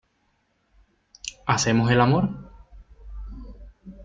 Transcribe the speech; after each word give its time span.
¿hacemos 1.45 1.91
el 1.91 2.01
amor? 2.01 2.29